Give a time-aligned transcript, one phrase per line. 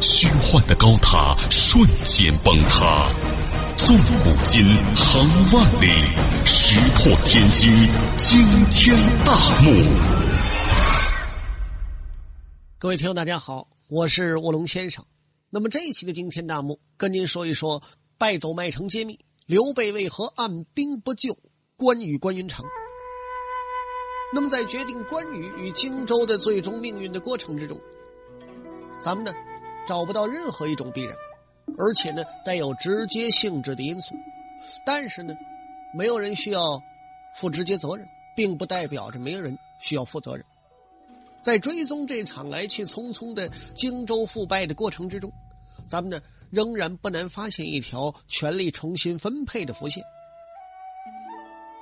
[0.00, 3.08] 虚幻的高塔瞬间崩塌，
[3.76, 4.64] 纵古今，
[4.94, 5.90] 横万里，
[6.44, 7.70] 石破天惊，
[8.16, 8.38] 惊
[8.70, 9.72] 天大幕。
[12.78, 15.04] 各位听众，大家好，我是卧龙先生。
[15.50, 17.82] 那么这一期的惊天大幕，跟您说一说
[18.18, 21.38] 败走麦城揭秘，刘备为何按兵不救
[21.76, 22.64] 关羽关云长。
[24.34, 27.80] 那么在决定关羽与荆州的最终命运的过程之中，
[28.98, 29.32] 咱们呢？
[29.86, 31.16] 找不到任何一种必然，
[31.78, 34.14] 而且呢带有直接性质的因素，
[34.84, 35.34] 但是呢，
[35.94, 36.82] 没有人需要
[37.34, 40.44] 负直接责任，并不代表着没有人需要负责任。
[41.40, 45.32] 在追踪这场来去匆匆的荆州覆败的过程之中，
[45.88, 50.02] 咱们呢仍然不难发现一条权力重新分配的浮现。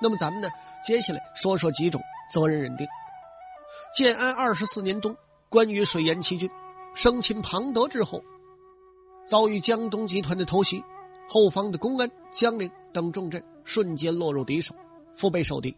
[0.03, 0.49] 那么咱们呢
[0.83, 2.87] 接下来说说几种责任认定。
[3.97, 5.17] 建安二十四年冬，
[5.49, 6.51] 关羽水淹七军。
[6.95, 8.23] 生擒庞德之后，
[9.27, 10.83] 遭遇江东集团的偷袭，
[11.29, 14.75] 后方的公安、江陵等重镇瞬间落入敌手，
[15.13, 15.77] 腹背受敌。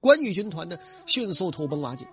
[0.00, 2.06] 关羽军团呢，迅速土崩瓦解。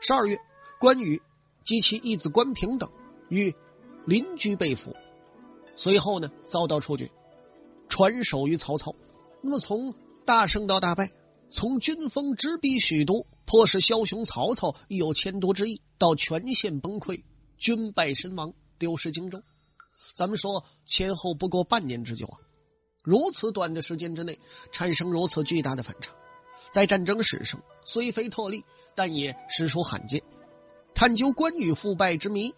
[0.00, 0.38] 十二月，
[0.80, 1.20] 关羽
[1.62, 2.90] 及其义子关平等
[3.28, 3.54] 与
[4.06, 4.96] 邻居被俘，
[5.76, 7.10] 随后呢，遭到处决，
[7.86, 8.94] 传首于曹操。
[9.42, 9.94] 那么，从
[10.24, 11.10] 大胜到大败，
[11.50, 17.22] 从军锋直逼许都，迫使枭雄曹操亦有迁都之意，到全线崩溃。
[17.62, 19.40] 军败身亡，丢失荆州。
[20.14, 22.36] 咱们说前后不过半年之久啊，
[23.04, 24.40] 如此短的时间之内
[24.72, 26.12] 产生如此巨大的反差，
[26.72, 28.64] 在战争史上虽非特例，
[28.96, 30.20] 但也实属罕见。
[30.92, 32.52] 探究关羽腐败之谜，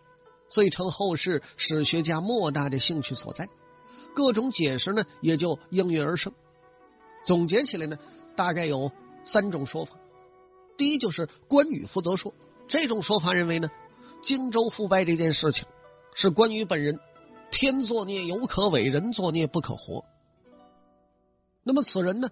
[0.49, 3.47] 遂成后世史学家莫大的兴趣所在。
[4.15, 6.33] 各种解释呢，也就应运而生。
[7.27, 7.99] 总结起来呢，
[8.35, 8.91] 大概有
[9.23, 9.99] 三种说法。
[10.79, 12.35] 第一就是关羽负责说，
[12.67, 13.69] 这种说法认为呢。
[14.25, 15.69] 荆州腐败这件事情，
[16.15, 16.99] 是关羽本人
[17.51, 20.03] 天作孽犹可违，人作孽不可活。
[21.63, 22.31] 那么此人呢，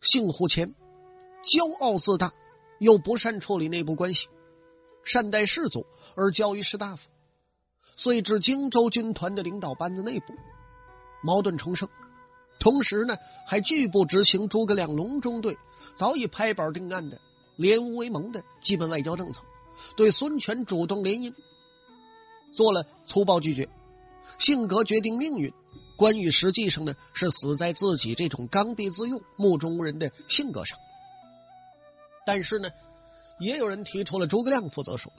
[0.00, 0.74] 姓胡谦，
[1.44, 2.32] 骄傲自大，
[2.80, 4.26] 又不善处理内部关系，
[5.04, 5.86] 善待士卒
[6.16, 7.08] 而骄于士大夫，
[7.94, 10.34] 所以致荆州军团的领导班子内部
[11.22, 11.88] 矛盾重生。
[12.58, 15.56] 同时呢，还拒不执行诸葛亮隆中对
[15.94, 17.20] 早已拍板定案的
[17.54, 19.40] 联吴为盟的基本外交政策。
[19.96, 21.34] 对孙权主动联姻
[22.52, 23.68] 做了粗暴拒绝，
[24.38, 25.52] 性格决定命运。
[25.96, 30.76] 关羽实际上呢是死在自己这种刚愎自用、目中无人的性格上。
[32.26, 32.68] 但是呢，
[33.38, 35.12] 也有人提出了诸葛亮负责说。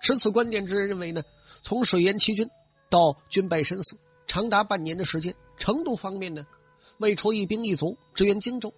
[0.00, 1.22] 持此观点之人认为呢，
[1.62, 2.50] 从水淹七军
[2.90, 3.96] 到军败身死，
[4.26, 6.44] 长达半年的时间，成都方面呢，
[6.98, 8.74] 未出一兵一卒支援荆州，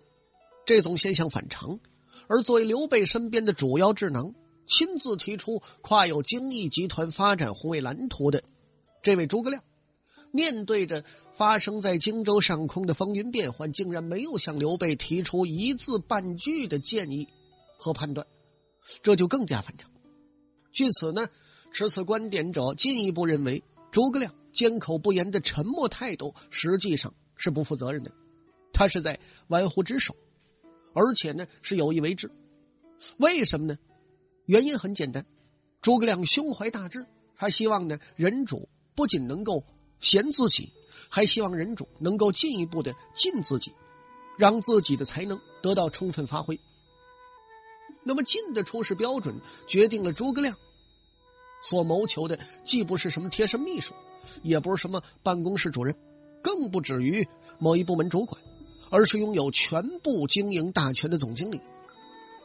[0.64, 1.80] 这种现象反常。
[2.28, 4.34] 而作为刘备身边的主要智囊。
[4.66, 8.42] 亲自提出跨有精益集团发展宏伟蓝图的
[9.02, 9.62] 这位诸葛亮，
[10.30, 17.28] 面对着发生在荆州上空的风云变幻，竟然没有向刘备提出一字半句的建议
[17.78, 18.26] 和判断，
[19.02, 19.91] 这就更加反常。
[20.72, 21.28] 据此呢，
[21.70, 28.10] 持此观点者进一步认为，诸葛亮缄口不言的沉默态度实际上是不负责任的，
[28.72, 30.16] 他是在玩忽职守，
[30.94, 32.31] 而且呢是有意为之。
[33.19, 33.76] 为什么呢？
[34.47, 35.25] 原因很简单，
[35.81, 37.06] 诸葛亮胸怀大志，
[37.37, 39.65] 他希望呢人主不仅能够
[40.00, 40.71] 贤自己，
[41.09, 43.72] 还希望人主能够进一步的尽自己，
[44.38, 46.60] 让自己的才能得到充分发挥。
[48.03, 50.55] 那么进的处事标准决定了诸葛亮
[51.62, 53.94] 所谋求的，既不是什么贴身秘书，
[54.43, 55.97] 也不是什么办公室主任，
[56.43, 57.26] 更不止于
[57.58, 58.43] 某一部门主管，
[58.90, 61.62] 而是拥有全部经营大权的总经理。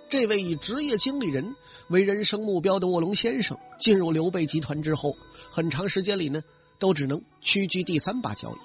[0.09, 1.55] 这位以职业经理人
[1.89, 5.15] 为人生目标的卧龙先生，进入刘备集团之后，
[5.51, 6.41] 很长时间里呢，
[6.79, 8.57] 都只能屈居第三把交椅。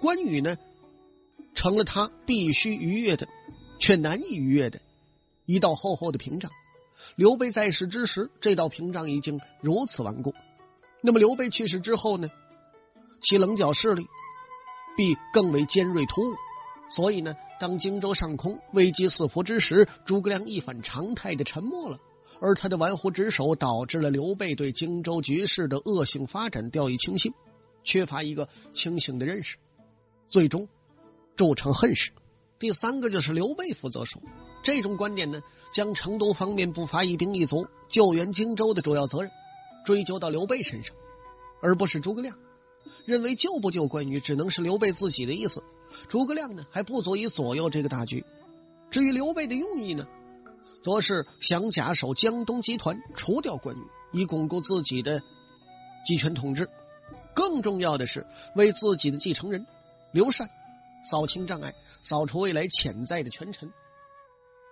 [0.00, 0.56] 关羽呢，
[1.52, 3.26] 成了他必须逾越的，
[3.80, 4.80] 却难以逾越的
[5.46, 6.50] 一道厚厚的屏障。
[7.16, 10.32] 刘备在世之时，这道屏障已经如此顽固。
[11.00, 12.28] 那么刘备去世之后呢，
[13.20, 14.06] 其棱角势力
[14.96, 16.34] 必更为尖锐突兀。
[16.88, 17.34] 所以呢，
[17.64, 21.98] 当荆州上空危机四伏之时，诸葛亮一反常态的沉默了，
[22.38, 27.32] 而他的玩忽职守导致了刘备对荆州局势的恶性发展掉以轻心。
[27.82, 29.56] 缺乏一个清醒的认识，
[30.26, 30.68] 最终
[31.36, 32.10] 铸成恨事。
[32.58, 34.20] 第三个就是刘备负责说，
[34.62, 35.40] 这种观点呢，
[35.72, 39.30] 将成都方面不发一兵一卒救援荆州的主要责任
[39.86, 40.94] 追究到刘备身上，
[41.62, 42.36] 而不是诸葛亮。
[43.06, 45.64] 认为救不救关羽只能是刘备自己的意思，
[46.08, 48.24] 诸葛亮呢还不足以左右这个大局。
[48.90, 50.06] 至于刘备的用意呢，
[50.82, 53.80] 则是想假手江东集团，除掉关羽，
[54.12, 55.20] 以巩固自己的
[56.04, 56.68] 集权统治。
[57.34, 58.24] 更重要的是，
[58.54, 59.66] 为自己的继承人
[60.12, 60.48] 刘禅
[61.10, 63.72] 扫清障碍，扫除未来潜在的权臣。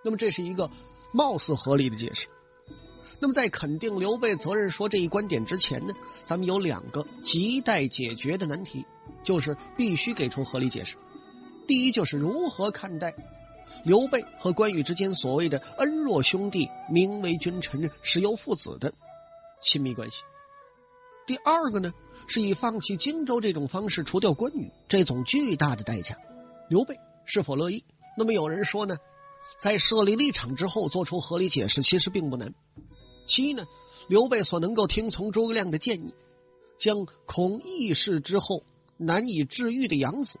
[0.05, 0.69] 那么，这是一个
[1.11, 2.27] 貌似合理的解释。
[3.19, 5.93] 那么，在肯定刘备责任说这一观点之前呢，
[6.23, 8.85] 咱们有两个亟待解决的难题，
[9.23, 10.95] 就是必须给出合理解释。
[11.67, 13.15] 第一，就是如何看待
[13.83, 18.93] 刘备和关羽之间所谓的恩若兄弟、名为君臣、实有父子的
[19.61, 20.23] 亲密关系。
[21.25, 21.91] 第二个呢？
[22.25, 26.17] 是以放弃荆州这种方式除掉关羽这种巨大的代价，
[26.69, 26.95] 刘备
[27.25, 27.83] 是否乐意？
[28.17, 28.95] 那么有人说呢，
[29.59, 32.53] 在设立立场之后做出合理解释其实并不难。
[33.27, 33.65] 其一呢，
[34.07, 36.13] 刘备所能够听从诸葛亮的建议，
[36.77, 38.63] 将恐义事之后
[38.95, 40.39] 难以治愈的养子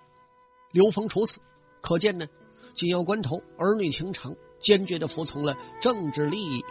[0.73, 1.39] 刘封处死，
[1.81, 2.27] 可见呢，
[2.73, 6.65] 紧要关头儿女情长，坚决的服从了政治利益，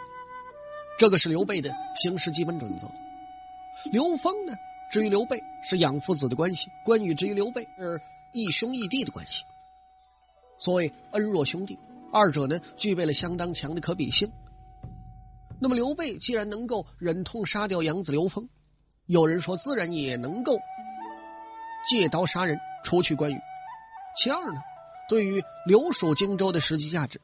[0.98, 2.90] 这个是刘备的行事基本准则。
[3.92, 4.52] 刘封呢？
[4.90, 8.00] 至于刘备是养父子的关系，关羽至于刘备是
[8.34, 9.44] 义兄义弟的关系。
[10.58, 11.78] 所谓恩若兄弟，
[12.12, 14.30] 二者呢具备了相当强的可比性。
[15.60, 18.48] 那么刘备既然能够忍痛杀掉养子刘封，
[19.06, 20.58] 有人说自然也能够
[21.88, 23.38] 借刀杀人，除去关羽。
[24.14, 24.60] 其二呢，
[25.08, 27.20] 对于留守荆州的实际价值，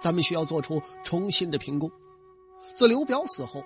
[0.00, 1.90] 咱们需要做出重新的评估。
[2.74, 3.62] 自刘表死后，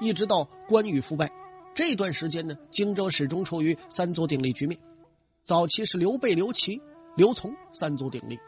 [0.00, 1.30] 一直到关羽覆败。
[1.74, 4.78] 这段时间呢，荆州始终处于三足鼎立局面。
[5.42, 6.82] 早期是刘备、刘琦、
[7.16, 8.38] 刘琮三足鼎立，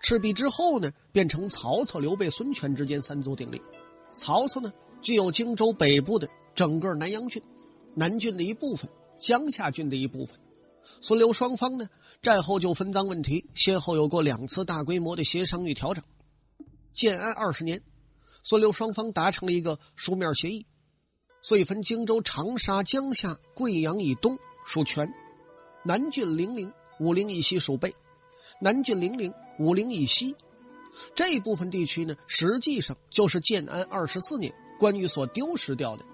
[0.00, 3.60] 赤壁之后呢，变成曹操、刘备、孙权之间三足鼎立。
[4.10, 7.42] 曹操呢，具有荆州北部的整个南阳郡、
[7.94, 10.38] 南郡的一部分、江夏郡的一部分。
[11.00, 11.88] 孙刘双方呢，
[12.20, 16.04] 战后就分赃问题，先后有过两次大规模的协商与调整。
[16.92, 17.82] 建安二十年，
[18.42, 20.66] 孙刘双方达成了一个书面协议。
[21.42, 25.10] 遂分荆州、长沙、江夏、贵阳以东属权，
[25.86, 27.94] 南郡、零陵、武陵以西属备，
[28.60, 30.36] 南郡、零陵、武陵以西
[31.14, 36.04] 这一部分地区呢，实际上就是建安二十四年关羽所丢失掉的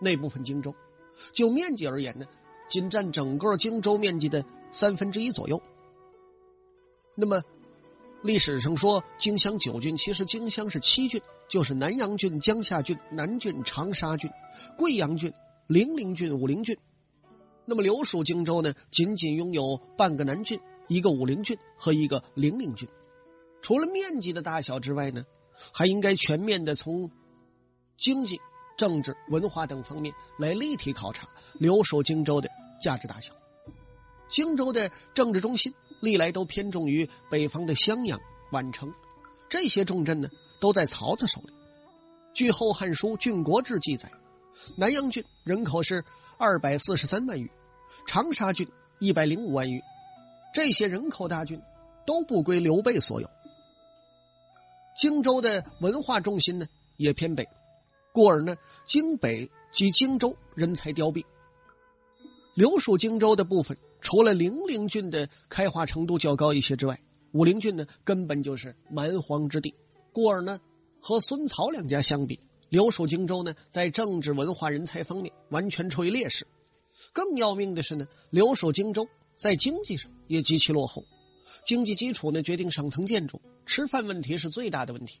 [0.00, 0.74] 那部分荆州。
[1.34, 2.24] 就面积而言呢，
[2.72, 5.60] 仅占整个荆州面积的三分之一左右。
[7.14, 7.42] 那么。
[8.24, 14.30] 历史上说荆襄九郡，其实荆襄是七郡，就是南阳郡、江夏郡、南郡、长沙郡、
[14.78, 15.32] 贵阳郡、
[15.66, 16.78] 零陵郡、武陵郡。
[17.64, 22.88] 那么留守荆州呢，仅仅拥有半个南郡、一个武陵郡和一个零陵郡。
[23.60, 25.26] 除了面积的大小之外呢，
[25.72, 27.10] 还应该全面的从
[27.96, 28.38] 经济、
[28.78, 32.48] 政治、文化等方面来立体考察留守荆州的
[32.82, 33.32] 价值大小。
[34.28, 35.72] 荆州的政治中心。
[36.02, 38.18] 历来都偏重于北方的襄阳、
[38.50, 38.92] 宛城，
[39.48, 41.52] 这些重镇呢都在曹操手里。
[42.34, 44.10] 据《后汉书·郡国志》记载，
[44.76, 46.04] 南阳郡人口是
[46.38, 47.48] 二百四十三万余，
[48.04, 49.80] 长沙郡一百零五万余，
[50.52, 51.62] 这些人口大郡
[52.04, 53.30] 都不归刘备所有。
[54.96, 57.48] 荆州的文化重心呢也偏北，
[58.12, 61.24] 故而呢荆北及荆州人才凋敝。
[62.54, 63.76] 留守荆州的部分。
[64.00, 69.74] 除了零陵郡的开化程度较高一些之外，武陵郡呢根本就是蛮荒之地，
[70.12, 70.60] 故而呢，
[71.00, 76.46] 和孙曹两家相比，留守荆州呢在政治文化人才方面完全处于劣势。
[77.12, 81.04] 更要命的是呢，留守荆州在经济上也极其落后，
[81.64, 85.20] 经济基础呢决定上层建筑，吃饭问题是最大的问题。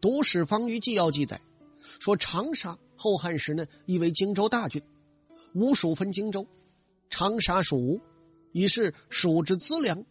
[0.00, 1.40] 读史方舆纪要》记载，
[1.98, 4.82] 说长沙后汉时呢亦为荆州大郡，
[5.54, 6.46] 吴蜀分荆州。
[7.08, 8.00] 长沙属吴，
[8.52, 10.04] 已是蜀之资粮，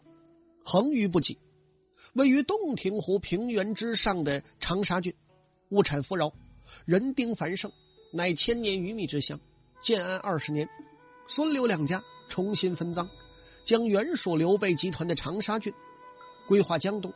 [0.62, 1.38] 横于不及。
[2.12, 5.14] 位于洞庭湖平原之上的长沙郡，
[5.70, 6.32] 物产富饶，
[6.84, 7.72] 人丁繁盛，
[8.12, 9.40] 乃千年鱼米之乡。
[9.80, 10.68] 建安二十年，
[11.26, 13.08] 孙刘两家重新分赃，
[13.64, 15.72] 将原属刘备集团的长沙郡
[16.46, 17.14] 归划江东。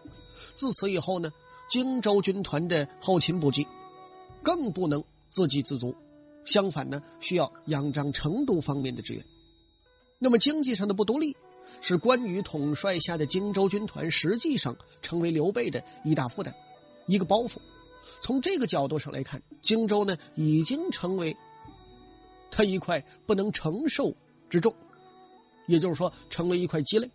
[0.55, 1.31] 自此以后呢，
[1.69, 3.67] 荆州军团的后勤补给
[4.43, 5.95] 更不能自给自足，
[6.45, 9.25] 相反呢，需要仰仗成都方面的支援。
[10.19, 11.37] 那么经济上的不独立，
[11.81, 16.55] 使关羽统帅下的荆州军团实际上成为刘备的一大负担，
[17.07, 17.57] 一个包袱。
[18.21, 21.37] 从这个角度上来看，荆州呢已经成为
[22.51, 24.15] 他一块不能承受
[24.49, 24.75] 之重，
[25.67, 27.11] 也就是说，成了一块鸡肋，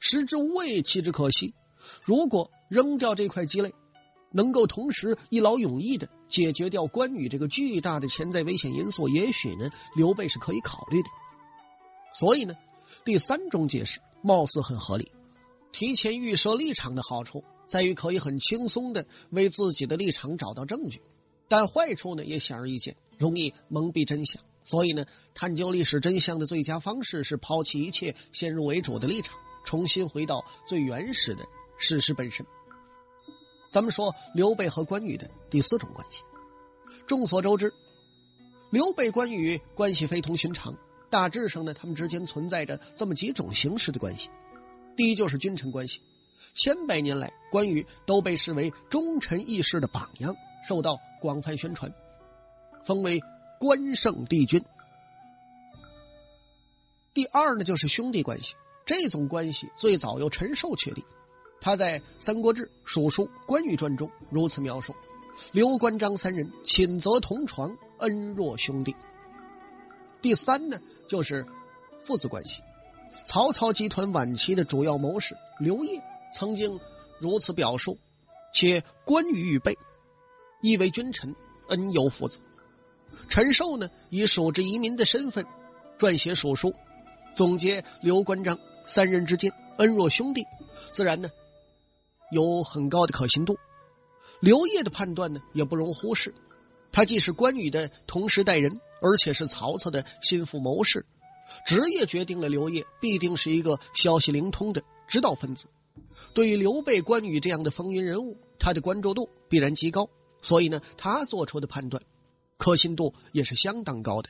[0.00, 1.54] 食之无味，弃之可惜。
[2.02, 3.74] 如果扔掉这块鸡肋，
[4.34, 11.08] 能够同时一劳永逸的解决掉关羽这个巨大的潜在危险因素，也许呢，刘备是可以考虑的。
[12.12, 12.54] 所以呢，
[13.04, 15.10] 第三种解释貌似很合理。
[15.70, 21.00] 提前预设立场的好处在于可以很轻松的为自己的立场找到证据，
[21.48, 24.42] 但坏处呢也显而易见，容易蒙蔽真相。
[24.64, 31.44] 所以呢，探究历史真相的最佳方式是抛弃一切先入为主的立场，重新回到最原始的
[31.78, 32.44] 事实本身。
[33.74, 36.22] 咱们说刘备和关羽的第四种关系。
[37.08, 37.74] 众所周知，
[38.70, 40.76] 刘备、关羽关系非同寻常。
[41.10, 44.30] 大致上呢，他们之间存在着这么几种形式的关系。
[44.96, 46.02] 第一就是君臣关系。
[46.52, 50.36] 千百年来，关羽都被视为忠臣义士的榜样，
[50.68, 51.92] 受到广泛宣传，
[52.84, 53.20] 封为
[53.58, 54.64] 关圣帝君。
[57.12, 58.54] 第二呢，就是兄弟关系。
[58.86, 61.04] 这种关系最早由陈寿确立。
[61.64, 64.94] 他在《三国志·蜀书·关羽传》中如此描述
[65.50, 68.94] ：“刘关张三人寝则同床，恩若兄弟。”
[70.20, 70.78] 第三呢，
[71.08, 71.46] 就是
[72.02, 72.60] 父子关系。
[73.24, 76.02] 曹操集团晚期的主要谋士刘烨
[76.34, 76.78] 曾经
[77.18, 77.96] 如此表述
[78.52, 79.74] ：“且关羽与备，
[80.60, 81.34] 亦为君臣，
[81.68, 82.40] 恩有父子。”
[83.30, 85.42] 陈寿呢，以蜀之遗民的身份
[85.96, 86.74] 撰写蜀书，
[87.34, 90.44] 总结刘关张三人之间恩若兄弟，
[90.92, 91.30] 自然呢。
[92.34, 93.56] 有很高的可信度，
[94.40, 96.34] 刘烨的判断呢也不容忽视。
[96.90, 101.06] 他既是关羽的同时代人，而且是曹操的心腹谋士，
[101.64, 105.68] 职业决定了刘烨必定是一个消息灵通的指导分子。
[106.34, 110.08] 对于刘备、关羽这样的风云人物，他的关注度必然极高，
[110.42, 112.02] 所以呢，他做出的判断
[112.56, 114.28] 可信度也是相当高的。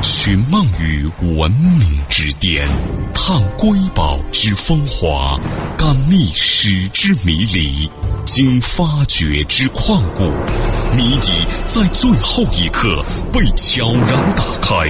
[0.00, 2.68] 寻梦于文明之巅，
[3.12, 5.38] 探瑰宝之风华，
[5.76, 7.90] 感历史之迷离，
[8.24, 10.22] 经发掘之旷古，
[10.96, 11.32] 谜底
[11.66, 14.88] 在最后一刻被悄然打开，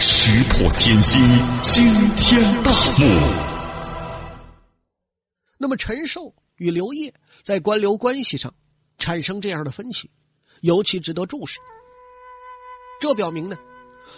[0.00, 1.22] 石破天惊，
[1.62, 1.84] 惊
[2.16, 3.06] 天大幕。
[5.58, 7.12] 那么，陈寿与刘烨
[7.42, 8.54] 在官僚关系上
[8.96, 10.10] 产生这样的分歧，
[10.62, 11.58] 尤其值得注视。
[12.98, 13.56] 这表明呢。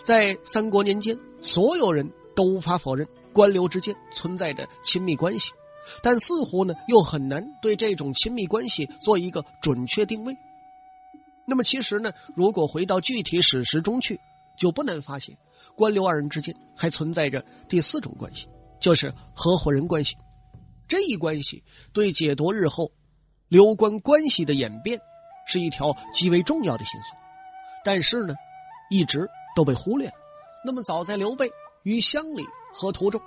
[0.04, 5.52] 在三国年间，所有人都无法否认官僚之间存在着亲密关系，
[6.02, 10.36] 但似乎呢又很难对这种亲密关系做一个准确定位。
[11.46, 14.20] 那么其实呢，如果回到具体史实中去，
[14.56, 15.36] 就不难发现，
[15.74, 20.16] 官僚二人之间还存在着第四种关系，就是合伙人关系。
[20.86, 22.90] 这一关系对解读日后
[23.48, 25.00] 刘关关系的演变
[25.46, 27.16] 是一条极为重要的线索，
[27.84, 28.34] 但是呢，
[28.90, 29.28] 一直。
[29.54, 30.14] 都被忽略了。
[30.64, 31.50] 那么，早在刘备
[31.82, 33.20] 与乡里河图中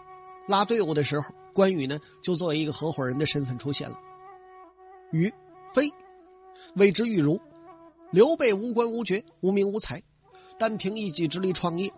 [0.48, 3.98] 拉队伍的时候，关羽呢就作为一个合伙人的身份出现了。
[5.12, 5.34] 羽
[5.74, 5.92] 飞
[6.75, 7.39] 谓之玉如，
[8.12, 10.03] 刘备无官无爵无名无才，
[10.60, 11.92] 单凭一己之力创业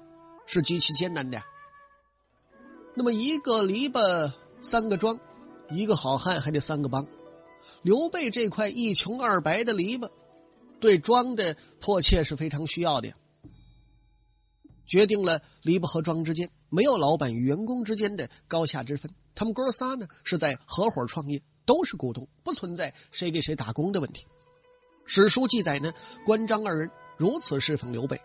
[0.46, 1.44] 是极其艰难的呀。
[2.94, 5.20] 那么，一个篱笆三个桩，
[5.70, 7.05] 一个好汉还得三个帮。
[7.82, 10.10] 刘备这块一穷二白的篱笆，
[10.79, 13.15] 对庄的迫切是非常需要的呀。
[14.86, 24.27] 决定了篱笆和庄之间没有老板与员工之间的高下之分，他们哥仨呢是在合伙创业，都是股东，不存在谁给谁打工的问题。
[25.06, 25.94] 史书记载呢，
[26.25, 28.20] 关张二人如此侍奉刘备，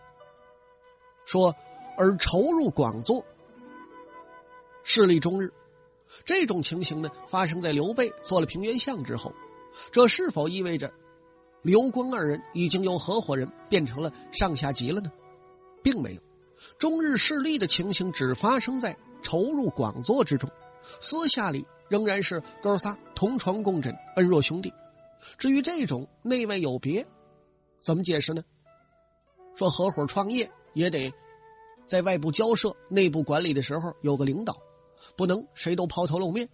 [1.25, 1.55] 说
[1.97, 3.25] 而筹入广作，
[4.83, 5.53] 势力终日。
[6.25, 9.33] 这种情形呢，发生在刘备做了平原相之后，
[9.91, 10.91] 这是否意味着
[11.61, 15.11] 刘关二人已经由合伙人变成了上下级了呢？
[15.83, 16.21] 并没有。
[16.81, 20.49] 中日势力的情形只发生在筹入广作之中，
[20.99, 24.73] 私下里仍然是哥仨同床共枕，恩若兄弟。
[25.37, 27.05] 至于这种内外有别，
[27.77, 28.43] 怎么解释呢？
[29.53, 31.13] 说合伙创业也得
[31.85, 34.57] 在外部交涉、内部管理的时候有个领导，
[35.15, 36.49] 不能谁都抛头露面，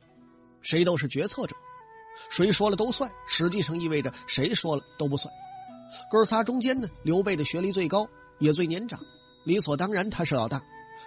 [0.60, 1.56] 谁都是决策者，
[2.30, 3.10] 谁说了都算。
[3.30, 5.34] 实际上意味着谁说了都不算。
[6.12, 9.00] 哥仨中间呢，刘备的学历最高，也最年长。
[9.48, 10.62] 理所当然，他是老大。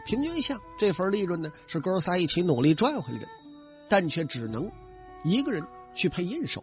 [0.06, 3.28] 平均下这份利润呢，是哥仨一起努力赚回来的，
[3.87, 4.73] 但却只能
[5.25, 5.62] 一个人
[5.94, 6.59] 去配印绶。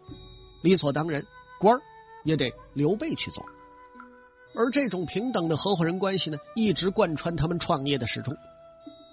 [0.60, 1.24] 理所当然，
[1.60, 1.80] 官儿
[2.24, 3.46] 也得刘备去做。
[4.56, 8.36] 而这种平等的合伙人关系呢，一直贯穿他们创业的始终。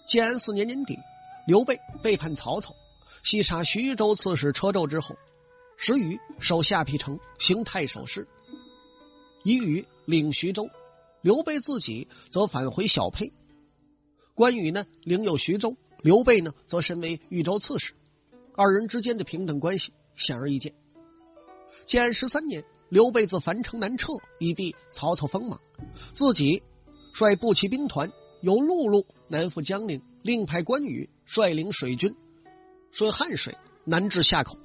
[0.07, 0.97] 建安四年年底，
[1.45, 2.73] 刘备背叛曹操，
[3.21, 5.15] 西杀徐州刺史车胄之后，
[5.77, 8.27] 石宇守下邳城，行太守事，
[9.43, 10.67] 以宇领徐州。
[11.25, 13.33] 刘备自己则返回小沛。
[14.35, 15.71] 关羽呢，领有徐州；
[16.03, 17.93] 刘备呢，则身为豫州刺史。
[18.53, 20.75] 二人之间的平等关系显而易见。
[21.87, 25.59] 建安十三年，刘备自樊城南撤，以避曹操锋芒，
[26.13, 26.61] 自己
[27.11, 28.11] 率步骑兵团
[28.43, 32.15] 由陆路南赴江陵，另派关羽率领水军
[32.91, 34.59] 顺汉水南至夏口。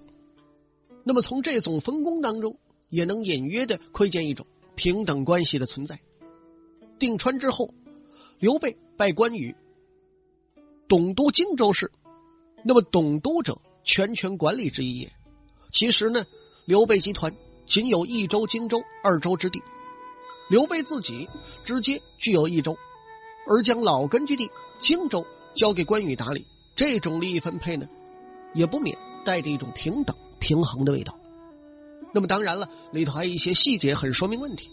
[1.05, 2.59] 那么从这种分工当中，
[2.90, 5.99] 也能隐约的窥见一种平等关系的存在。
[7.00, 7.75] 定川之后，
[8.38, 9.57] 刘备拜关羽
[10.87, 11.90] 董督荆州事。
[12.62, 15.11] 那么董督者，全权管理之一也。
[15.73, 16.25] 其实呢，
[16.64, 17.35] 刘备集团
[17.66, 19.61] 仅有一州、荆州二州之地。
[20.49, 21.28] 刘备自己
[21.64, 22.76] 直接具有一州，
[23.49, 27.88] 而将老根据地荆州交给关羽打理，这种利益分配呢，
[28.54, 30.14] 也不免带着一种平等。
[30.40, 31.19] 平衡的味道。
[32.14, 34.71] 那么当然了，里头还有一些细节很说明问题。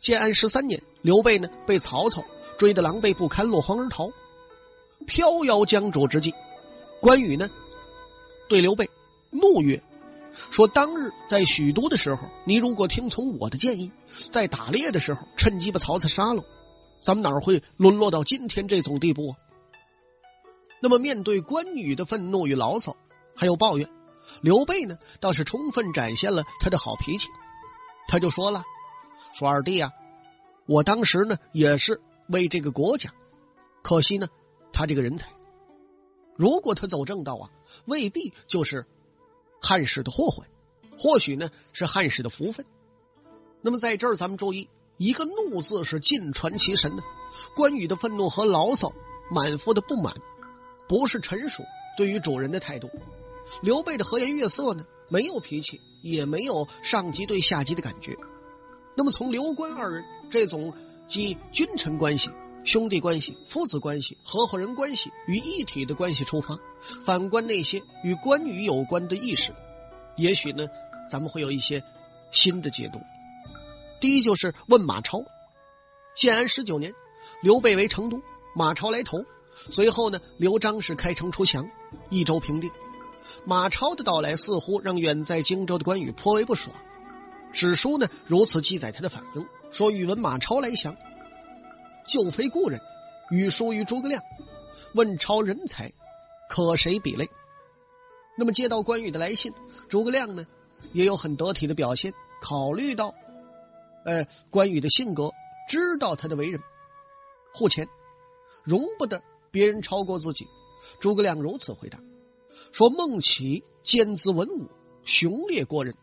[0.00, 2.24] 建安十三年，刘备呢被曹操
[2.58, 4.10] 追得狼狈不堪，落荒而逃。
[5.06, 6.34] 飘摇江渚之际，
[7.00, 7.48] 关羽呢
[8.48, 8.88] 对刘备
[9.30, 9.82] 怒曰
[10.50, 13.92] ：“说当日在许都的时候，你如果听从我的建议，
[14.30, 16.42] 在打猎的时候趁机把曹操杀了，
[17.00, 19.36] 咱们哪会沦落到今天这种地步啊？”
[20.82, 22.96] 那么面对关羽的愤怒与牢骚，
[23.36, 23.86] 还有抱怨。
[24.40, 27.28] 刘备呢，倒是充分展现了他的好脾气，
[28.08, 28.62] 他就说了
[29.32, 29.92] ：“说二弟啊，
[30.66, 33.10] 我当时呢也是为这个国家，
[33.82, 34.28] 可惜呢，
[34.72, 35.28] 他这个人才，
[36.36, 37.50] 如果他走正道啊，
[37.86, 38.86] 未必就是
[39.60, 40.48] 汉室的祸患，
[40.98, 42.64] 或许呢是汉室的福分。
[43.62, 47.02] 那么在这儿，咱们注意，一个怒字是尽传其神的。
[47.54, 48.92] 关羽的愤怒和牢骚，
[49.30, 50.14] 满腹的不满，
[50.88, 51.62] 不是陈属
[51.96, 52.90] 对于主人的态度。”
[53.62, 58.16] 刘备的和颜悦色呢，没有脾气，也没有上级对下级的感觉。
[58.96, 60.72] 那么从刘关二人这种
[61.06, 62.30] 集君臣关系、
[62.64, 66.58] 兄弟关系、父子关系、合伙人关系于一体的关系出发，
[67.04, 69.52] 反观那些与关羽有关的意识，
[70.16, 70.66] 也许呢，
[71.10, 71.82] 咱们会有一些
[72.30, 73.00] 新的解读。
[74.00, 75.22] 第一就是问马超。
[76.16, 76.92] 建安十九年，
[77.42, 78.20] 刘备为成都，
[78.54, 79.24] 马超来投，
[79.70, 81.70] 随后呢，刘璋是开城出降，
[82.08, 82.70] 益州平定。
[83.44, 86.74] 马超的到来似乎让远在荆州的关羽颇为不爽。
[87.52, 90.96] 史书呢如此记载他的反应：说宇文马超来降，
[92.06, 92.80] 就非故人，
[93.30, 94.22] 语书于诸葛亮，
[94.94, 95.92] 问超人才，
[96.48, 97.28] 可谁比类？
[98.38, 99.52] 那么接到关羽的来信，
[99.88, 100.46] 诸葛亮呢
[100.92, 103.14] 也有很得体的表现，考虑到，
[104.04, 105.30] 呃关羽的性格，
[105.68, 106.60] 知道他的为人，
[107.52, 107.88] 护前，
[108.62, 110.46] 容不得别人超过自己。
[110.98, 111.98] 诸葛亮如此回答。
[112.72, 114.70] 说孟起兼资文武，
[115.04, 115.94] 雄烈过人，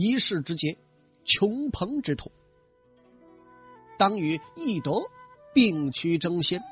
[0.00, 0.78] 一世之杰，
[1.24, 2.30] 穷朋之徒，
[3.98, 4.92] 当与翼德
[5.52, 6.62] 并驱争先，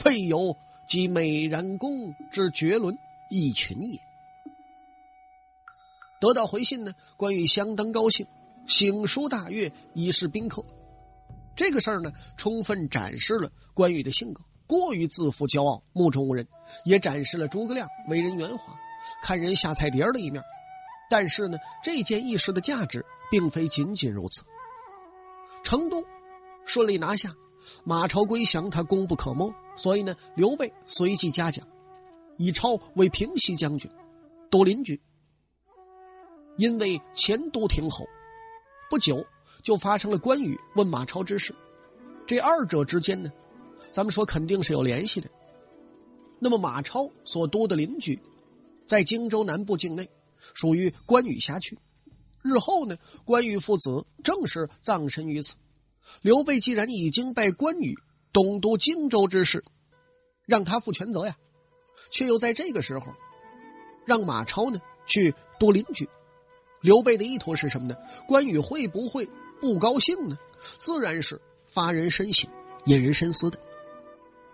[0.00, 0.56] 废有
[0.88, 2.98] 及美髯公之绝伦
[3.30, 4.00] 一群也。
[6.20, 8.26] 得到回信呢，关羽相当高兴，
[8.66, 10.64] 醒书大悦，以示宾客。
[11.54, 14.42] 这个事儿呢，充分展示了关羽的性格。
[14.66, 16.48] 过于自负、骄傲、目中无人，
[16.84, 18.74] 也展示了诸葛亮为人圆滑、
[19.22, 20.42] 看人下菜碟的一面。
[21.10, 24.42] 但是呢，这件义事的价值并非仅仅如此。
[25.62, 26.04] 成都
[26.64, 27.30] 顺利拿下，
[27.84, 29.54] 马超归降，他功不可没。
[29.76, 31.66] 所以呢，刘备随即嘉奖，
[32.36, 33.90] 以超为平西将军、
[34.50, 35.00] 都邻居。
[36.56, 38.04] 因为前都亭侯，
[38.88, 39.26] 不久
[39.62, 41.54] 就发生了关羽问马超之事。
[42.26, 43.32] 这二者之间呢？
[43.90, 45.28] 咱们说肯定是有联系的。
[46.38, 48.20] 那么马超所督的邻居，
[48.86, 50.08] 在荆州南部境内，
[50.52, 51.78] 属于关羽辖区。
[52.42, 55.54] 日后呢，关羽父子正是葬身于此。
[56.20, 57.96] 刘备既然已经拜关羽
[58.32, 59.64] 东都荆州之事，
[60.44, 61.36] 让他负全责呀，
[62.10, 63.14] 却又在这个时候
[64.04, 66.06] 让马超呢去督邻居。
[66.82, 67.96] 刘备的意图是什么呢？
[68.28, 69.26] 关羽会不会
[69.58, 70.36] 不高兴呢？
[70.76, 72.50] 自然是发人深省、
[72.84, 73.58] 引人深思的。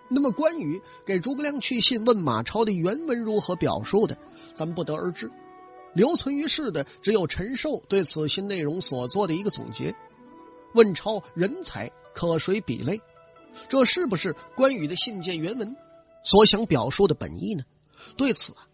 [0.09, 4.17] 那么关羽给诸葛亮去信问马超的原文如何表述的，
[4.55, 5.29] 咱们不得而知。
[5.95, 9.95] 留存于世的只有陈寿对此信内容所做的一个总结：
[10.75, 13.01] 问超人才可谁比类？
[13.69, 15.77] 这是不是关羽的信件原文
[16.23, 17.65] 所想表述的本意呢？
[18.17, 18.69] 对此啊，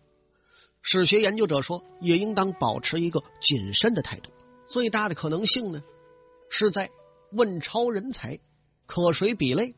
[0.83, 4.31] 史学研究者说，也应当保持一个谨慎的态度。
[4.69, 5.83] 最大的可能性呢，
[6.51, 6.91] 是在
[7.33, 8.39] 问超人才
[8.85, 9.75] 可谁比类？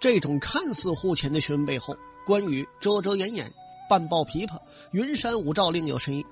[0.00, 3.52] 这种看似护前的询问背后，关羽遮遮掩掩、
[3.90, 4.60] 半抱琵琶、
[4.92, 6.24] 云山雾罩，另有深意。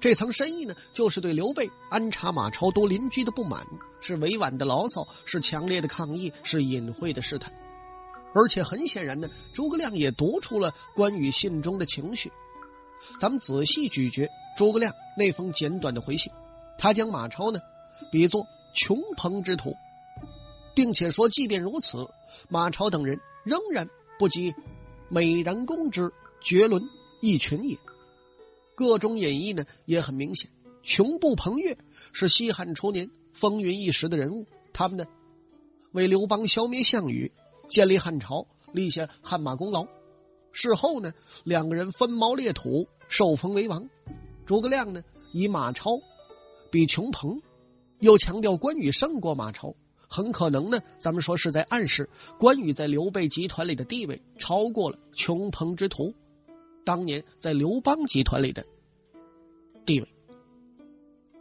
[0.00, 3.66] 这层深意呢，就是对刘备安插马超多邻居的不满，
[4.00, 7.52] 是委婉的牢骚，是强烈的抗议，是隐晦的试探。
[8.34, 12.32] 而且很显然呢，诸葛亮也读出了关羽信中的情绪。
[13.20, 16.32] 咱们仔细咀嚼诸葛亮那封简短的回信，
[16.78, 17.60] 他将马超呢
[18.10, 19.74] 比作穷朋之徒，
[20.74, 22.08] 并且说，即便如此，
[22.48, 24.54] 马超等人仍然不及
[25.10, 26.10] 美髯公之
[26.40, 26.82] 绝伦
[27.20, 27.76] 一群也。
[28.80, 30.50] 各种演绎呢也很明显，
[30.82, 31.76] 穷布彭越
[32.14, 35.04] 是西汉初年风云一时的人物，他们呢
[35.92, 37.30] 为刘邦消灭项羽。
[37.68, 39.86] 建立汉朝，立下汗马功劳。
[40.50, 41.12] 事后呢，
[41.44, 43.88] 两个人分毛裂土，受封为王。
[44.46, 46.00] 诸葛亮呢，以马超
[46.68, 47.40] 比穷彭，
[48.00, 49.72] 又强调关羽胜过马超，
[50.08, 52.08] 很可能呢，咱们说是在暗示
[52.40, 56.12] 关羽在刘备集团里的地位超过了穷彭之徒，
[56.84, 58.66] 当年在刘邦集团里的
[59.84, 60.08] 地位，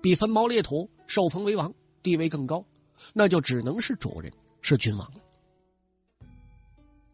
[0.02, 1.74] 比分毛裂土受封为王
[2.04, 2.66] 地位更高，
[3.14, 5.22] 那就只能是主人，是君王了。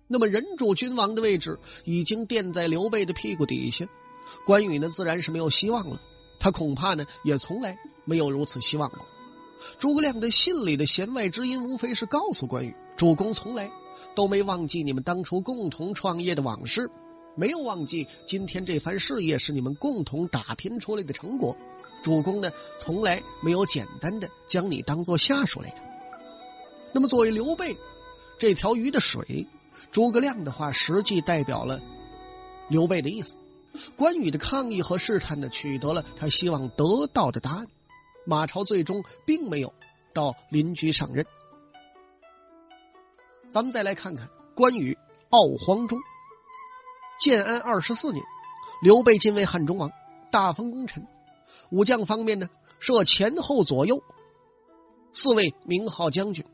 [0.07, 3.87] 那么，人主君王的位置已经垫在刘备的屁股底下，
[4.45, 5.99] 关羽呢自然是没有希望了。
[6.39, 8.99] 他恐怕呢也从来没有如此希望过。
[9.79, 13.71] 诸葛亮的信里的弦外之音，无非是告诉关羽：主公从来
[14.13, 16.91] 都没忘记你们当初共同创业的往事，
[17.35, 21.55] 没有忘记今天这番事业是你们共同打拼出来的成果。
[22.01, 25.77] 主公呢从来没有简单的将你当做下属来的。
[26.93, 27.75] 那么，作为刘备
[28.37, 29.47] 这条鱼的水。
[29.91, 31.81] 诸葛亮的话实际代表了
[32.69, 33.35] 刘备的意思，
[33.97, 37.67] 关羽的抗议和试探呢，取得了他希望得到的答案。
[38.25, 39.73] 马超最终并没有
[40.13, 41.25] 到邻居上任。
[43.49, 44.97] 咱们再来看看关羽
[45.29, 45.99] 傲黄忠。
[47.19, 48.23] 建安二十四年，
[48.81, 49.91] 刘备晋为汉中王，
[50.31, 51.07] 大封功臣。
[51.69, 52.49] 武将方面呢，
[52.79, 54.03] 设前后左右
[55.13, 56.45] 四位名号将军，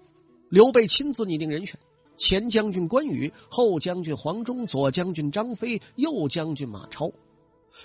[0.49, 1.79] 刘备亲自拟定人选。
[2.17, 7.11] 前将军关羽，后将军黄忠，左将军张飞，右将军马超。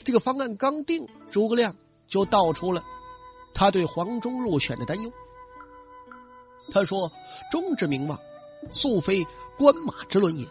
[0.05, 1.75] 这个方案刚定，诸葛亮
[2.07, 2.85] 就道出了
[3.55, 5.11] 他对黄忠入选的担忧。
[6.71, 7.11] 他说
[7.51, 8.19] ：“忠之名望，
[8.75, 9.25] 素非
[9.57, 10.45] 关马之论也。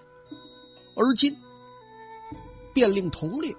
[0.95, 1.37] 而今
[2.75, 3.55] 便令同列，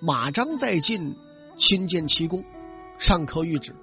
[0.00, 1.14] 马张在晋，
[1.58, 2.42] 亲见其功，
[2.96, 3.76] 尚可谕旨。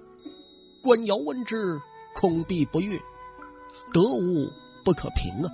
[0.82, 1.80] 关遥闻之，
[2.16, 2.98] 恐必不悦，
[3.94, 4.50] 得无。”
[4.86, 5.50] 不可平啊！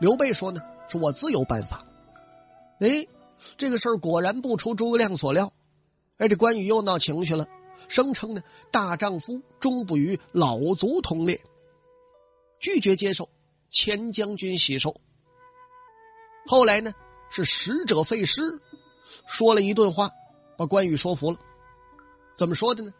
[0.00, 1.84] 刘备说呢，说我自有办法。
[2.80, 3.06] 哎，
[3.58, 5.52] 这个事儿果然不出诸葛亮所料。
[6.16, 7.46] 哎，这关羽又闹情绪了，
[7.88, 11.42] 声称呢，大丈夫终不与老卒同列，
[12.58, 13.28] 拒绝接受
[13.68, 14.96] 前将军喜寿。
[16.46, 16.94] 后来呢，
[17.34, 18.60] 是使者费诗，
[19.26, 20.10] 说了一顿话，
[20.58, 21.38] 把关羽说服了。
[22.36, 22.92] 怎么说的呢？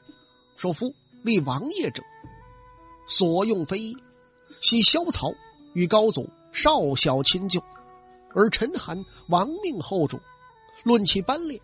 [0.56, 2.02] 说夫立王爷者，
[3.06, 3.94] 所用非一。
[4.62, 5.34] 系萧曹
[5.74, 7.60] 与高祖少小亲旧，
[8.34, 10.18] 而陈韩亡命后主，
[10.82, 11.60] 论其班列，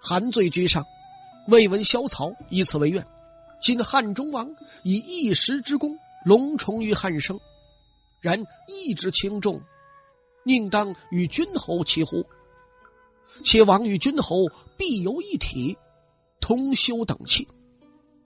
[0.00, 0.84] 韩罪居上，
[1.46, 3.06] 未闻萧曹以此为怨。
[3.60, 7.38] 今汉中王以一时之功隆重于汉生，
[8.20, 9.62] 然义之轻重，
[10.44, 12.24] 宁当与君侯齐乎？
[13.42, 15.76] 且王与君侯必有一体，
[16.40, 17.46] 同修等气，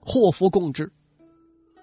[0.01, 0.91] 祸福共之。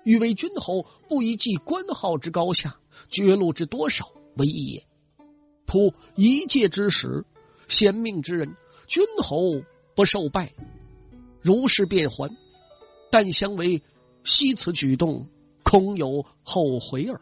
[0.05, 2.77] 欲为君侯，不以记官号之高下、
[3.09, 4.87] 爵禄之多少为义也。
[5.67, 7.25] 仆一介之使，
[7.69, 8.57] 贤命之人，
[8.89, 9.63] 君侯
[9.95, 10.53] 不受拜，
[11.41, 12.37] 如是便还。
[13.11, 13.81] 但相为
[14.25, 15.29] 惜此举动，
[15.63, 17.21] 恐有后悔耳。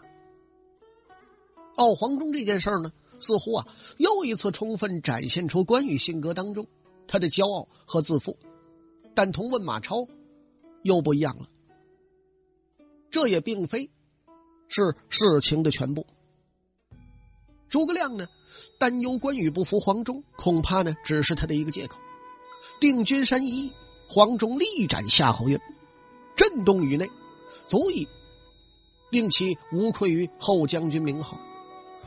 [1.81, 3.67] 傲黄忠这件事呢，似乎啊
[3.97, 6.67] 又一次充分展现出关羽性格当中
[7.07, 8.37] 他的骄傲和自负，
[9.15, 10.07] 但同问马超
[10.83, 11.49] 又不一样了。
[13.11, 13.91] 这也并非
[14.69, 16.07] 是事情的全部。
[17.67, 18.27] 诸葛亮呢，
[18.79, 21.99] 担忧关羽不服黄忠，恐怕呢只是他的一个借口。
[22.79, 23.73] 定军山一役，
[24.07, 25.59] 黄忠力斩夏侯渊，
[26.37, 27.11] 震动宇内，
[27.65, 28.07] 足以
[29.11, 31.41] 令其无愧于后将军名号。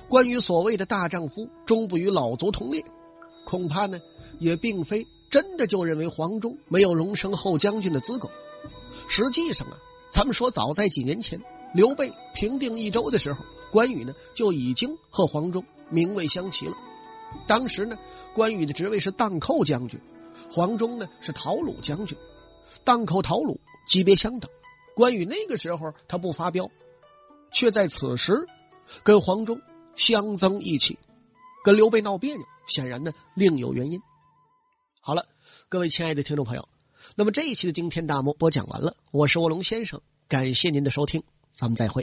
[0.08, 2.84] 关羽所谓的大丈夫终不与老卒同列，
[3.46, 4.00] 恐怕呢
[4.40, 8.30] 也并非真的就认为黄忠没有荣升后将军的资格。
[9.08, 9.78] 实际上啊。
[10.12, 11.42] 咱们说，早在几年前，
[11.74, 16.76] 刘备平定益州的时候，关羽呢就已经和黄忠名位相齐了。
[17.48, 17.98] 当时呢，
[18.36, 20.00] 关羽的职位是荡寇将军，
[20.52, 22.16] 黄忠呢是讨虏将军。
[22.84, 24.52] 荡寇、讨虏级别相等，
[24.96, 26.70] 关羽那个时候他不发飙，
[27.52, 28.48] 却在此时
[29.02, 29.60] 跟黄忠
[29.96, 30.98] 相争一起，
[31.64, 34.02] 跟刘备闹别扭，显然呢另有原因。
[35.02, 35.28] 好了，
[35.70, 36.68] 各位亲爱的听众朋友。
[37.16, 42.02] 那么这一期的惊天大幕播讲完了，我是卧龙先生，感谢您的收听，咱们再会。